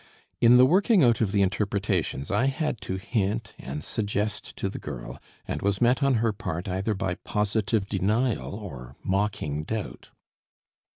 [0.39, 4.79] In the working out of the interpretations I had to hint and suggest to the
[4.79, 10.09] girl, and was met on her part either by positive denial or mocking doubt.